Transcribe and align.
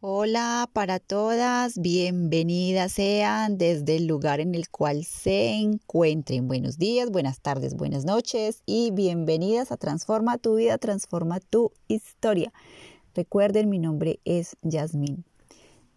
Hola 0.00 0.70
para 0.72 1.00
todas, 1.00 1.76
bienvenidas 1.76 2.92
sean 2.92 3.58
desde 3.58 3.96
el 3.96 4.06
lugar 4.06 4.38
en 4.38 4.54
el 4.54 4.68
cual 4.68 5.04
se 5.04 5.54
encuentren. 5.54 6.46
Buenos 6.46 6.78
días, 6.78 7.10
buenas 7.10 7.40
tardes, 7.40 7.74
buenas 7.74 8.04
noches 8.04 8.62
y 8.64 8.92
bienvenidas 8.92 9.72
a 9.72 9.76
Transforma 9.76 10.38
tu 10.38 10.54
vida, 10.54 10.78
transforma 10.78 11.40
tu 11.40 11.72
historia. 11.88 12.52
Recuerden, 13.12 13.68
mi 13.70 13.80
nombre 13.80 14.20
es 14.24 14.56
Yasmín 14.62 15.24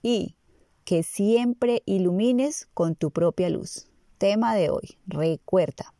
y 0.02 0.36
que 0.84 1.04
siempre 1.04 1.84
ilumines 1.86 2.70
con 2.74 2.96
tu 2.96 3.12
propia 3.12 3.52
luz. 3.52 3.86
Tema 4.18 4.56
de 4.56 4.72
hoy, 4.72 4.98
recuerda. 5.06 5.94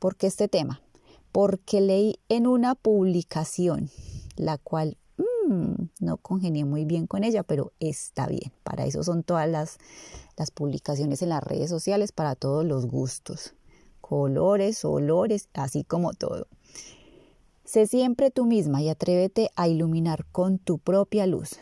¿Por 0.00 0.16
qué 0.16 0.26
este 0.26 0.48
tema? 0.48 0.82
Porque 1.30 1.80
leí 1.80 2.16
en 2.28 2.48
una 2.48 2.74
publicación, 2.74 3.88
la 4.34 4.58
cual 4.58 4.96
No 6.00 6.16
congenié 6.18 6.64
muy 6.64 6.84
bien 6.84 7.06
con 7.06 7.24
ella, 7.24 7.42
pero 7.42 7.72
está 7.80 8.26
bien. 8.26 8.52
Para 8.62 8.86
eso 8.86 9.02
son 9.02 9.22
todas 9.22 9.48
las, 9.48 9.78
las 10.36 10.50
publicaciones 10.50 11.22
en 11.22 11.28
las 11.30 11.42
redes 11.42 11.70
sociales, 11.70 12.12
para 12.12 12.34
todos 12.34 12.64
los 12.64 12.86
gustos, 12.86 13.54
colores, 14.00 14.84
olores, 14.84 15.48
así 15.54 15.84
como 15.84 16.12
todo. 16.12 16.46
Sé 17.64 17.86
siempre 17.86 18.30
tú 18.30 18.44
misma 18.44 18.82
y 18.82 18.88
atrévete 18.88 19.50
a 19.56 19.68
iluminar 19.68 20.26
con 20.32 20.58
tu 20.58 20.78
propia 20.78 21.26
luz. 21.26 21.58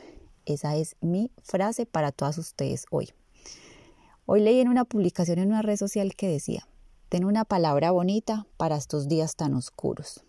Esa 0.46 0.76
es 0.76 0.96
mi 1.00 1.30
frase 1.42 1.86
para 1.86 2.10
todas 2.10 2.38
ustedes 2.38 2.86
hoy. 2.90 3.10
Hoy 4.26 4.40
leí 4.40 4.60
en 4.60 4.68
una 4.68 4.84
publicación 4.84 5.38
en 5.38 5.48
una 5.48 5.62
red 5.62 5.76
social 5.76 6.14
que 6.14 6.28
decía, 6.28 6.68
ten 7.08 7.24
una 7.24 7.44
palabra 7.44 7.90
bonita 7.90 8.46
para 8.56 8.76
estos 8.76 9.08
días 9.08 9.36
tan 9.36 9.54
oscuros. 9.54 10.24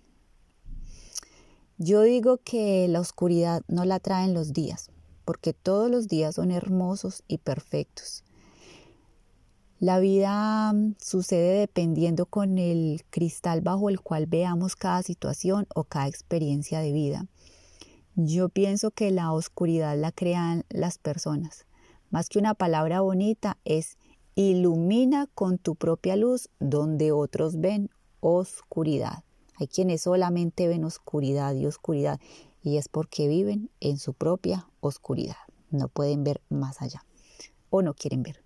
Yo 1.77 2.01
digo 2.01 2.37
que 2.37 2.87
la 2.87 2.99
oscuridad 2.99 3.63
no 3.67 3.83
la 3.83 3.99
traen 3.99 4.33
los 4.33 4.53
días, 4.53 4.91
porque 5.25 5.53
todos 5.53 5.89
los 5.89 6.07
días 6.07 6.35
son 6.35 6.51
hermosos 6.51 7.23
y 7.27 7.39
perfectos. 7.39 8.23
La 9.79 9.99
vida 9.99 10.71
mm, 10.71 10.95
sucede 11.01 11.59
dependiendo 11.59 12.25
con 12.25 12.57
el 12.57 13.03
cristal 13.09 13.61
bajo 13.61 13.89
el 13.89 13.99
cual 13.99 14.27
veamos 14.27 14.75
cada 14.75 15.01
situación 15.01 15.67
o 15.75 15.83
cada 15.83 16.07
experiencia 16.07 16.79
de 16.79 16.93
vida. 16.93 17.25
Yo 18.15 18.49
pienso 18.49 18.91
que 18.91 19.11
la 19.11 19.33
oscuridad 19.33 19.97
la 19.97 20.11
crean 20.11 20.63
las 20.69 20.99
personas. 20.99 21.65
Más 22.11 22.29
que 22.29 22.37
una 22.37 22.53
palabra 22.53 23.01
bonita 23.01 23.57
es 23.65 23.97
ilumina 24.35 25.27
con 25.33 25.57
tu 25.57 25.75
propia 25.75 26.15
luz 26.15 26.49
donde 26.59 27.11
otros 27.11 27.59
ven 27.59 27.89
oscuridad. 28.19 29.23
Hay 29.59 29.67
quienes 29.67 30.01
solamente 30.01 30.67
ven 30.67 30.83
oscuridad 30.83 31.53
y 31.53 31.65
oscuridad 31.65 32.19
y 32.63 32.77
es 32.77 32.87
porque 32.87 33.27
viven 33.27 33.69
en 33.81 33.97
su 33.97 34.13
propia 34.13 34.67
oscuridad. 34.79 35.35
No 35.69 35.89
pueden 35.89 36.23
ver 36.23 36.41
más 36.49 36.81
allá 36.81 37.03
o 37.69 37.81
no 37.81 37.93
quieren 37.93 38.23
ver. 38.23 38.43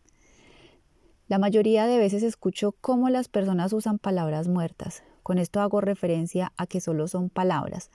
La 1.27 1.39
mayoría 1.39 1.85
de 1.85 1.97
veces 1.97 2.23
escucho 2.23 2.73
cómo 2.79 3.09
las 3.09 3.27
personas 3.27 3.73
usan 3.73 3.99
palabras 3.99 4.47
muertas. 4.47 5.03
Con 5.23 5.37
esto 5.37 5.59
hago 5.59 5.81
referencia 5.81 6.53
a 6.55 6.67
que 6.67 6.79
solo 6.79 7.09
son 7.09 7.29
palabras, 7.29 7.91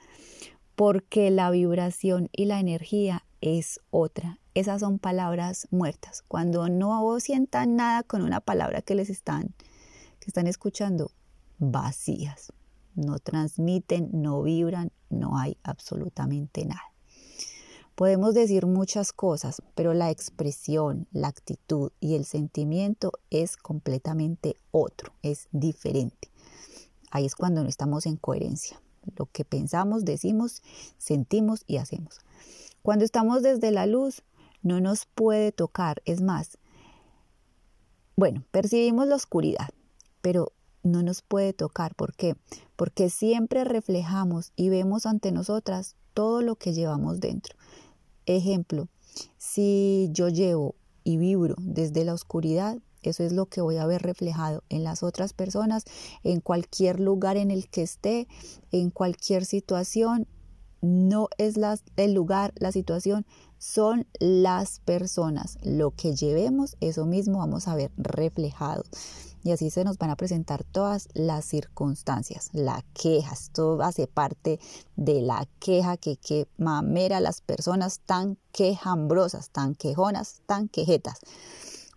porque 0.76 1.30
la 1.30 1.50
vibración 1.50 2.28
y 2.32 2.44
la 2.44 2.60
energía 2.60 3.24
es 3.40 3.80
otra. 3.90 4.38
Esas 4.52 4.80
son 4.80 4.98
palabras 4.98 5.66
muertas. 5.70 6.22
Cuando 6.28 6.68
no 6.68 7.18
sientan 7.20 7.76
nada 7.76 8.02
con 8.02 8.20
una 8.20 8.40
palabra 8.40 8.82
que 8.82 8.94
les 8.94 9.08
están 9.08 9.54
que 10.20 10.28
están 10.28 10.46
escuchando, 10.46 11.10
vacías 11.58 12.52
no 12.94 13.18
transmiten, 13.18 14.10
no 14.12 14.42
vibran, 14.42 14.92
no 15.10 15.38
hay 15.38 15.56
absolutamente 15.62 16.64
nada. 16.64 16.92
Podemos 17.94 18.32
decir 18.34 18.66
muchas 18.66 19.12
cosas, 19.12 19.62
pero 19.74 19.92
la 19.92 20.10
expresión, 20.10 21.06
la 21.12 21.28
actitud 21.28 21.92
y 22.00 22.14
el 22.14 22.24
sentimiento 22.24 23.12
es 23.30 23.56
completamente 23.56 24.56
otro, 24.70 25.12
es 25.22 25.48
diferente. 25.52 26.30
Ahí 27.10 27.26
es 27.26 27.34
cuando 27.34 27.62
no 27.62 27.68
estamos 27.68 28.06
en 28.06 28.16
coherencia. 28.16 28.80
Lo 29.16 29.26
que 29.26 29.44
pensamos, 29.44 30.04
decimos, 30.04 30.62
sentimos 30.96 31.64
y 31.66 31.76
hacemos. 31.76 32.20
Cuando 32.82 33.04
estamos 33.04 33.42
desde 33.42 33.70
la 33.70 33.86
luz, 33.86 34.22
no 34.62 34.80
nos 34.80 35.06
puede 35.06 35.52
tocar. 35.52 36.00
Es 36.04 36.22
más, 36.22 36.58
bueno, 38.16 38.44
percibimos 38.50 39.06
la 39.06 39.16
oscuridad, 39.16 39.68
pero 40.20 40.52
no 40.82 41.02
nos 41.02 41.22
puede 41.22 41.52
tocar. 41.52 41.94
¿Por 41.94 42.14
qué? 42.14 42.36
Porque 42.82 43.10
siempre 43.10 43.62
reflejamos 43.62 44.50
y 44.56 44.68
vemos 44.68 45.06
ante 45.06 45.30
nosotras 45.30 45.94
todo 46.14 46.42
lo 46.42 46.56
que 46.56 46.72
llevamos 46.72 47.20
dentro. 47.20 47.54
Ejemplo, 48.26 48.88
si 49.38 50.08
yo 50.10 50.28
llevo 50.28 50.74
y 51.04 51.16
vibro 51.16 51.54
desde 51.60 52.04
la 52.04 52.12
oscuridad, 52.12 52.78
eso 53.02 53.22
es 53.22 53.30
lo 53.30 53.46
que 53.46 53.60
voy 53.60 53.76
a 53.76 53.86
ver 53.86 54.02
reflejado 54.02 54.64
en 54.68 54.82
las 54.82 55.04
otras 55.04 55.32
personas, 55.32 55.84
en 56.24 56.40
cualquier 56.40 56.98
lugar 56.98 57.36
en 57.36 57.52
el 57.52 57.68
que 57.68 57.82
esté, 57.82 58.26
en 58.72 58.90
cualquier 58.90 59.44
situación. 59.44 60.26
No 60.80 61.28
es 61.38 61.54
el 61.96 62.14
lugar, 62.14 62.52
la 62.56 62.72
situación, 62.72 63.24
son 63.62 64.08
las 64.18 64.80
personas. 64.80 65.56
Lo 65.62 65.92
que 65.92 66.16
llevemos, 66.16 66.76
eso 66.80 67.06
mismo 67.06 67.38
vamos 67.38 67.68
a 67.68 67.76
ver 67.76 67.92
reflejado 67.96 68.82
y 69.44 69.52
así 69.52 69.70
se 69.70 69.84
nos 69.84 69.98
van 69.98 70.10
a 70.10 70.16
presentar 70.16 70.64
todas 70.64 71.08
las 71.14 71.44
circunstancias, 71.44 72.50
la 72.52 72.84
queja, 72.92 73.32
esto 73.32 73.80
hace 73.80 74.08
parte 74.08 74.58
de 74.96 75.22
la 75.22 75.48
queja 75.60 75.96
que, 75.96 76.16
que 76.16 76.48
mamera 76.58 77.20
las 77.20 77.40
personas 77.40 78.00
tan 78.00 78.36
quejambrosas, 78.50 79.50
tan 79.50 79.76
quejonas, 79.76 80.42
tan 80.46 80.68
quejetas. 80.68 81.20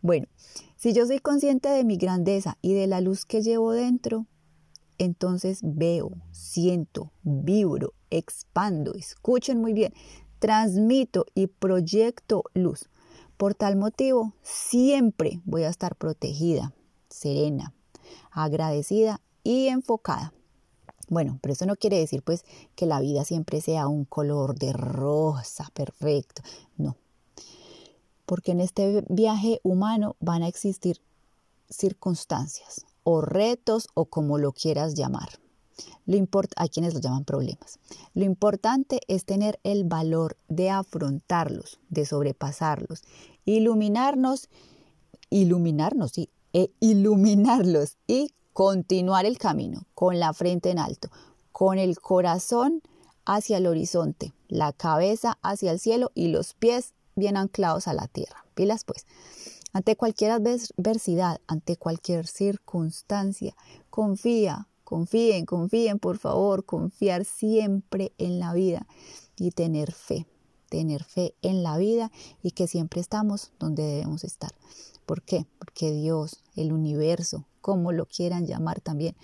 Bueno, 0.01 0.27
si 0.75 0.93
yo 0.93 1.07
soy 1.07 1.19
consciente 1.19 1.69
de 1.69 1.83
mi 1.83 1.97
grandeza 1.97 2.57
y 2.61 2.73
de 2.73 2.85
la 2.85 3.01
luz 3.01 3.25
que 3.25 3.41
llevo 3.41 3.71
dentro, 3.71 4.27
entonces 4.97 5.59
veo, 5.63 6.11
siento, 6.31 7.11
vibro, 7.23 7.93
expando, 8.09 8.93
escuchen 8.93 9.59
muy 9.59 9.73
bien, 9.73 9.93
transmito 10.45 11.25
y 11.33 11.47
proyecto 11.47 12.43
luz. 12.53 12.87
Por 13.35 13.55
tal 13.55 13.77
motivo, 13.77 14.33
siempre 14.43 15.41
voy 15.43 15.63
a 15.63 15.69
estar 15.69 15.95
protegida, 15.95 16.71
serena, 17.09 17.73
agradecida 18.29 19.21
y 19.43 19.69
enfocada. 19.69 20.35
Bueno, 21.09 21.39
pero 21.41 21.53
eso 21.53 21.65
no 21.65 21.75
quiere 21.75 21.97
decir 21.97 22.21
pues 22.21 22.45
que 22.75 22.85
la 22.85 22.99
vida 22.99 23.25
siempre 23.25 23.59
sea 23.59 23.87
un 23.87 24.05
color 24.05 24.53
de 24.53 24.71
rosa 24.71 25.67
perfecto, 25.73 26.43
no. 26.77 26.95
Porque 28.27 28.51
en 28.51 28.59
este 28.59 29.03
viaje 29.09 29.61
humano 29.63 30.15
van 30.19 30.43
a 30.43 30.47
existir 30.47 31.01
circunstancias 31.71 32.85
o 33.03 33.21
retos 33.21 33.87
o 33.95 34.05
como 34.05 34.37
lo 34.37 34.51
quieras 34.51 34.93
llamar. 34.93 35.39
Lo 36.05 36.17
hay 36.55 36.69
quienes 36.69 36.93
lo 36.93 36.99
llaman 36.99 37.25
problemas. 37.25 37.79
Lo 38.13 38.23
importante 38.23 39.01
es 39.07 39.25
tener 39.25 39.59
el 39.63 39.83
valor 39.83 40.37
de 40.47 40.69
afrontarlos, 40.69 41.79
de 41.89 42.05
sobrepasarlos, 42.05 43.03
iluminarnos, 43.45 44.49
iluminarnos, 45.29 46.11
sí, 46.11 46.29
e 46.53 46.71
iluminarlos 46.79 47.97
y 48.07 48.31
continuar 48.53 49.25
el 49.25 49.37
camino 49.37 49.85
con 49.93 50.19
la 50.19 50.31
frente 50.33 50.69
en 50.71 50.79
alto, 50.79 51.09
con 51.51 51.77
el 51.77 51.99
corazón 51.99 52.81
hacia 53.25 53.57
el 53.57 53.67
horizonte, 53.67 54.33
la 54.47 54.71
cabeza 54.71 55.37
hacia 55.41 55.71
el 55.71 55.79
cielo 55.79 56.11
y 56.15 56.29
los 56.29 56.53
pies 56.53 56.93
bien 57.15 57.37
anclados 57.37 57.87
a 57.87 57.93
la 57.93 58.07
tierra. 58.07 58.45
Pilas 58.53 58.83
pues. 58.85 59.05
Ante 59.73 59.97
cualquier 59.97 60.31
adversidad, 60.31 61.41
ante 61.47 61.75
cualquier 61.75 62.27
circunstancia, 62.27 63.57
confía, 63.89 64.69
confíen, 64.85 65.45
confíen 65.45 65.99
por 65.99 66.17
favor, 66.17 66.63
confiar 66.63 67.25
siempre 67.25 68.13
en 68.17 68.39
la 68.39 68.53
vida 68.53 68.87
y 69.35 69.51
tener 69.51 69.91
fe, 69.91 70.25
tener 70.69 71.03
fe 71.03 71.35
en 71.41 71.63
la 71.63 71.77
vida 71.77 72.11
y 72.41 72.51
que 72.51 72.67
siempre 72.67 73.01
estamos 73.01 73.51
donde 73.59 73.83
debemos 73.83 74.23
estar. 74.23 74.53
¿Por 75.05 75.21
qué? 75.21 75.45
Porque 75.59 75.91
Dios, 75.91 76.41
el 76.55 76.71
universo, 76.71 77.45
como 77.61 77.91
lo 77.91 78.05
quieran 78.05 78.45
llamar 78.45 78.79
también, 78.79 79.15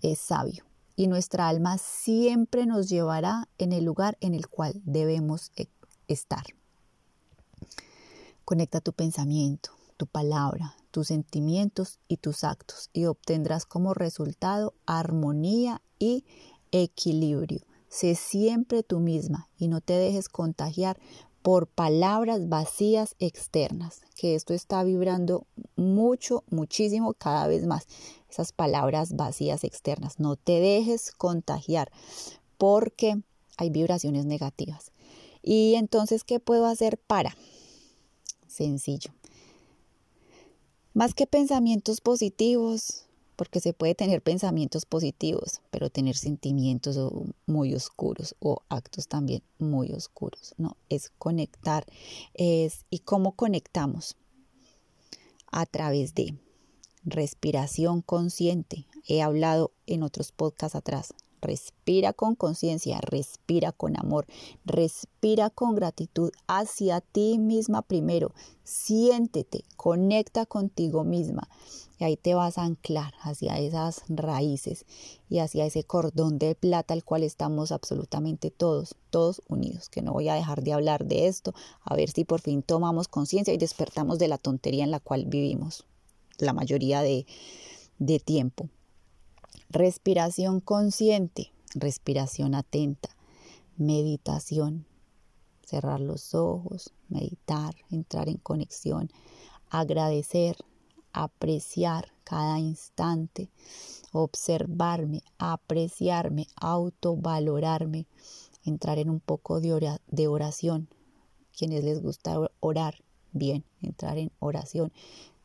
es 0.00 0.18
sabio. 0.18 0.64
Y 0.96 1.08
nuestra 1.08 1.48
alma 1.48 1.78
siempre 1.78 2.66
nos 2.66 2.88
llevará 2.88 3.48
en 3.58 3.72
el 3.72 3.84
lugar 3.84 4.16
en 4.20 4.34
el 4.34 4.48
cual 4.48 4.80
debemos 4.84 5.50
e-, 5.56 5.68
estar. 6.08 6.44
Conecta 8.44 8.80
tu 8.80 8.92
pensamiento, 8.92 9.70
tu 10.00 10.06
palabra, 10.06 10.74
tus 10.92 11.08
sentimientos 11.08 11.98
y 12.08 12.16
tus 12.16 12.42
actos 12.42 12.88
y 12.94 13.04
obtendrás 13.04 13.66
como 13.66 13.92
resultado 13.92 14.72
armonía 14.86 15.82
y 15.98 16.24
equilibrio. 16.72 17.60
Sé 17.90 18.14
siempre 18.14 18.82
tú 18.82 18.98
misma 18.98 19.50
y 19.58 19.68
no 19.68 19.82
te 19.82 19.92
dejes 19.92 20.30
contagiar 20.30 20.98
por 21.42 21.66
palabras 21.66 22.48
vacías 22.48 23.14
externas, 23.18 24.00
que 24.16 24.34
esto 24.34 24.54
está 24.54 24.82
vibrando 24.84 25.46
mucho, 25.76 26.44
muchísimo, 26.48 27.12
cada 27.12 27.46
vez 27.46 27.66
más. 27.66 27.86
Esas 28.30 28.52
palabras 28.52 29.16
vacías 29.16 29.64
externas. 29.64 30.18
No 30.18 30.36
te 30.36 30.60
dejes 30.60 31.12
contagiar 31.12 31.92
porque 32.56 33.20
hay 33.58 33.68
vibraciones 33.68 34.24
negativas. 34.24 34.92
Y 35.42 35.74
entonces, 35.74 36.24
¿qué 36.24 36.40
puedo 36.40 36.64
hacer 36.64 36.96
para? 36.96 37.36
Sencillo. 38.48 39.12
Más 40.92 41.14
que 41.14 41.26
pensamientos 41.26 42.00
positivos, 42.00 43.04
porque 43.36 43.60
se 43.60 43.72
puede 43.72 43.94
tener 43.94 44.22
pensamientos 44.22 44.84
positivos, 44.84 45.60
pero 45.70 45.88
tener 45.88 46.16
sentimientos 46.16 46.98
muy 47.46 47.74
oscuros 47.74 48.34
o 48.40 48.62
actos 48.68 49.06
también 49.06 49.42
muy 49.58 49.92
oscuros, 49.92 50.54
¿no? 50.58 50.76
Es 50.88 51.10
conectar, 51.16 51.86
es 52.34 52.84
¿y 52.90 52.98
cómo 52.98 53.32
conectamos? 53.32 54.16
A 55.52 55.64
través 55.64 56.14
de 56.14 56.34
respiración 57.04 58.02
consciente. 58.02 58.86
He 59.06 59.22
hablado 59.22 59.72
en 59.86 60.02
otros 60.02 60.32
podcasts 60.32 60.76
atrás 60.76 61.14
Respira 61.40 62.12
con 62.12 62.34
conciencia, 62.34 63.00
respira 63.00 63.72
con 63.72 63.98
amor, 63.98 64.26
respira 64.64 65.50
con 65.50 65.74
gratitud 65.74 66.30
hacia 66.46 67.00
ti 67.00 67.38
misma 67.38 67.82
primero. 67.82 68.32
Siéntete, 68.64 69.64
conecta 69.76 70.46
contigo 70.46 71.02
misma. 71.04 71.48
Y 71.98 72.04
ahí 72.04 72.16
te 72.16 72.34
vas 72.34 72.56
a 72.56 72.64
anclar 72.64 73.12
hacia 73.20 73.58
esas 73.58 74.02
raíces 74.08 74.86
y 75.28 75.38
hacia 75.38 75.66
ese 75.66 75.84
cordón 75.84 76.38
de 76.38 76.54
plata 76.54 76.94
al 76.94 77.04
cual 77.04 77.22
estamos 77.22 77.72
absolutamente 77.72 78.50
todos, 78.50 78.94
todos 79.10 79.42
unidos. 79.48 79.88
Que 79.88 80.00
no 80.00 80.12
voy 80.12 80.28
a 80.28 80.34
dejar 80.34 80.62
de 80.62 80.72
hablar 80.72 81.04
de 81.04 81.26
esto, 81.26 81.54
a 81.82 81.94
ver 81.94 82.10
si 82.10 82.24
por 82.24 82.40
fin 82.40 82.62
tomamos 82.62 83.08
conciencia 83.08 83.52
y 83.52 83.58
despertamos 83.58 84.18
de 84.18 84.28
la 84.28 84.38
tontería 84.38 84.84
en 84.84 84.90
la 84.90 85.00
cual 85.00 85.26
vivimos 85.26 85.84
la 86.38 86.52
mayoría 86.52 87.02
de, 87.02 87.26
de 87.98 88.18
tiempo. 88.18 88.68
Respiración 89.68 90.60
consciente, 90.60 91.52
respiración 91.74 92.54
atenta, 92.54 93.16
meditación, 93.76 94.86
cerrar 95.64 96.00
los 96.00 96.34
ojos, 96.34 96.92
meditar, 97.08 97.74
entrar 97.90 98.28
en 98.28 98.38
conexión, 98.38 99.10
agradecer, 99.68 100.56
apreciar 101.12 102.12
cada 102.24 102.58
instante, 102.58 103.50
observarme, 104.12 105.22
apreciarme, 105.38 106.46
autovalorarme, 106.56 108.06
entrar 108.64 108.98
en 108.98 109.10
un 109.10 109.20
poco 109.20 109.60
de 109.60 110.28
oración. 110.28 110.88
Quienes 111.56 111.84
les 111.84 112.00
gusta 112.00 112.38
orar, 112.60 113.02
bien, 113.32 113.64
entrar 113.82 114.18
en 114.18 114.32
oración, 114.38 114.92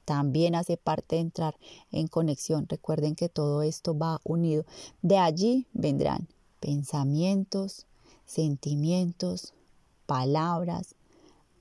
también 0.06 0.56
hace 0.56 0.78
parte 0.78 1.16
de 1.16 1.24
entrar 1.24 1.58
en 1.92 2.08
conexión. 2.08 2.68
Recuerden 2.70 3.16
que 3.16 3.28
todo 3.28 3.64
esto 3.64 3.98
va 3.98 4.22
unido. 4.24 4.66
De 5.02 5.18
allí 5.18 5.68
vendrán 5.74 6.28
pensamientos, 6.60 7.86
sentimientos, 8.26 9.54
palabras, 10.06 10.96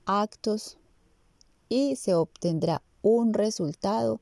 actos 0.05 0.77
y 1.69 1.95
se 1.95 2.13
obtendrá 2.13 2.81
un 3.01 3.33
resultado 3.33 4.19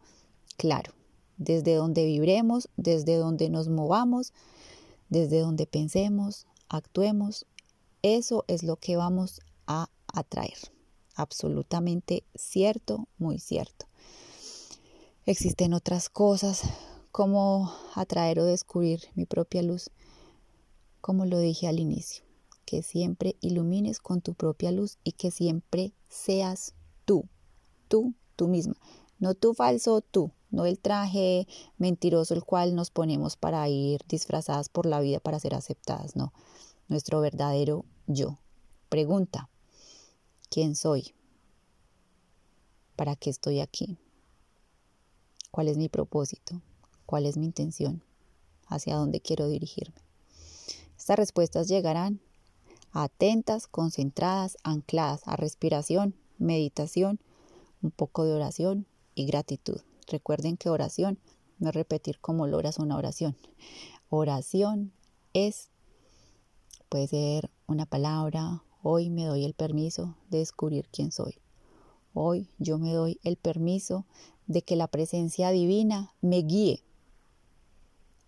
claro. 0.58 0.94
Desde 1.38 1.76
donde 1.76 2.06
vibremos, 2.06 2.70
desde 2.78 3.16
donde 3.16 3.50
nos 3.50 3.68
movamos, 3.68 4.34
desde 5.10 5.40
donde 5.40 5.66
pensemos, 5.66 6.48
actuemos, 6.70 7.46
eso 8.02 8.46
es 8.48 8.64
lo 8.64 8.78
que 8.78 8.96
vamos 8.96 9.42
a 9.68 9.90
atraer. 10.08 10.58
Absolutamente 11.16 12.24
cierto, 12.36 13.08
muy 13.18 13.40
cierto. 13.40 13.86
Existen 15.26 15.74
otras 15.74 16.10
cosas 16.10 16.64
como 17.14 17.72
atraer 17.96 18.42
o 18.42 18.46
descubrir 18.46 19.04
mi 19.16 19.26
propia 19.26 19.64
luz, 19.64 19.90
como 21.00 21.26
lo 21.26 21.40
dije 21.40 21.70
al 21.70 21.80
inicio, 21.80 22.26
que 22.66 22.84
siempre 22.84 23.38
ilumines 23.40 24.00
con 24.00 24.20
tu 24.20 24.34
propia 24.34 24.74
luz 24.74 24.98
y 25.06 25.14
que 25.14 25.32
siempre 25.32 25.94
seas 26.10 26.74
tú, 27.06 27.24
tú, 27.88 28.14
tú 28.36 28.50
misma, 28.50 28.76
no 29.18 29.34
tú 29.34 29.54
falso, 29.54 30.02
tú, 30.02 30.32
no 30.52 30.66
el 30.66 30.78
traje 30.78 31.48
mentiroso 31.78 32.34
el 32.34 32.44
cual 32.44 32.76
nos 32.76 32.92
ponemos 32.92 33.38
para 33.38 33.70
ir 33.70 34.02
disfrazadas 34.10 34.68
por 34.68 34.86
la 34.86 35.00
vida 35.00 35.22
para 35.22 35.40
ser 35.40 35.56
aceptadas, 35.56 36.18
no, 36.18 36.34
nuestro 36.90 37.22
verdadero 37.22 37.86
yo. 38.08 38.40
Pregunta, 38.90 39.50
¿quién 40.50 40.76
soy? 40.76 41.14
¿Para 42.98 43.16
qué 43.16 43.30
estoy 43.30 43.62
aquí? 43.62 43.98
Cuál 45.54 45.68
es 45.68 45.78
mi 45.78 45.88
propósito, 45.88 46.60
cuál 47.06 47.28
es 47.28 47.38
mi 47.38 47.46
intención, 47.46 48.02
hacia 48.66 48.96
dónde 48.96 49.22
quiero 49.22 49.48
dirigirme. 49.48 50.02
Estas 50.98 51.16
respuestas 51.16 51.68
llegarán 51.68 52.20
atentas, 52.92 53.68
concentradas, 53.68 54.58
ancladas 54.64 55.22
a 55.28 55.36
respiración, 55.36 56.16
meditación, 56.40 57.20
un 57.84 57.92
poco 57.92 58.26
de 58.26 58.34
oración 58.34 58.88
y 59.14 59.28
gratitud. 59.28 59.80
Recuerden 60.08 60.58
que 60.58 60.72
oración 60.72 61.20
no 61.60 61.70
es 61.70 61.76
repetir 61.76 62.18
cómo 62.20 62.48
logras 62.48 62.80
una 62.80 62.98
oración. 62.98 63.38
Oración 64.10 64.92
es, 65.34 65.70
puede 66.90 67.06
ser 67.06 67.52
una 67.68 67.86
palabra, 67.86 68.64
hoy 68.82 69.12
me 69.12 69.26
doy 69.26 69.46
el 69.46 69.54
permiso 69.54 70.18
de 70.32 70.40
descubrir 70.40 70.90
quién 70.92 71.12
soy. 71.12 71.38
Hoy 72.16 72.50
yo 72.58 72.80
me 72.80 72.92
doy 72.92 73.20
el 73.24 73.38
permiso 73.38 74.08
de 74.48 74.62
que 74.62 74.76
la 74.76 74.88
presencia 74.88 75.52
divina 75.52 76.14
me 76.22 76.42
guíe. 76.42 76.84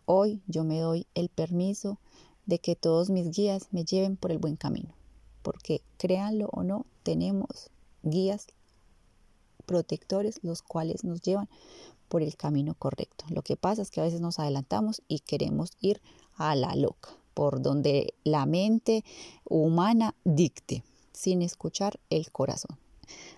Hoy 0.06 0.42
yo 0.48 0.64
me 0.64 0.80
doy 0.80 1.08
el 1.16 1.30
permiso 1.30 2.00
de 2.46 2.60
que 2.60 2.76
todos 2.76 3.10
mis 3.10 3.32
guías 3.32 3.68
me 3.72 3.86
lleven 3.86 4.18
por 4.18 4.32
el 4.32 4.38
buen 4.38 4.56
camino, 4.56 4.94
porque 5.42 5.82
créanlo 5.98 6.50
o 6.52 6.64
no, 6.64 6.86
tenemos 7.04 7.72
guías 8.04 8.48
protectores 9.66 10.40
los 10.44 10.62
cuales 10.62 11.04
nos 11.04 11.22
llevan 11.22 11.50
por 12.08 12.22
el 12.22 12.36
camino 12.36 12.76
correcto. 12.76 13.26
Lo 13.30 13.42
que 13.42 13.58
pasa 13.58 13.82
es 13.82 13.90
que 13.90 14.00
a 14.00 14.04
veces 14.04 14.22
nos 14.22 14.38
adelantamos 14.40 15.02
y 15.08 15.20
queremos 15.20 15.72
ir 15.80 16.02
a 16.36 16.56
la 16.56 16.76
loca, 16.76 17.10
por 17.34 17.62
donde 17.62 18.14
la 18.24 18.46
mente 18.46 19.04
humana 19.44 20.16
dicte, 20.24 20.84
sin 21.14 21.42
escuchar 21.42 22.00
el 22.10 22.32
corazón. 22.32 22.78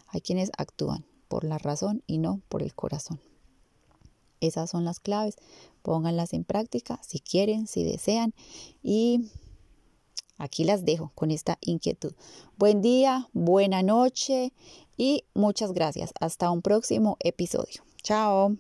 Hay 0.08 0.22
quienes 0.22 0.52
actúan 0.58 1.06
por 1.28 1.44
la 1.44 1.58
razón 1.58 2.04
y 2.08 2.18
no 2.18 2.42
por 2.50 2.64
el 2.64 2.74
corazón. 2.74 3.20
Esas 4.40 4.70
son 4.70 4.86
las 4.86 5.00
claves. 5.00 5.36
Pónganlas 5.82 6.34
en 6.34 6.44
práctica 6.44 7.00
si 7.04 7.20
quieren, 7.20 7.68
si 7.68 7.84
desean. 7.84 8.34
Y 8.84 9.30
aquí 10.38 10.64
las 10.64 10.86
dejo 10.86 11.12
con 11.16 11.32
esta 11.32 11.58
inquietud. 11.62 12.14
Buen 12.58 12.82
día, 12.82 13.28
buena 13.34 13.84
noche 13.84 14.54
y 14.98 15.24
muchas 15.34 15.72
gracias. 15.74 16.14
Hasta 16.20 16.52
un 16.52 16.62
próximo 16.62 17.18
episodio. 17.20 17.84
Chao. 18.04 18.58